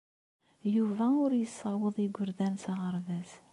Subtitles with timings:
[0.75, 3.29] Yuba ur yessaweḍ igerdan s aɣerbaz.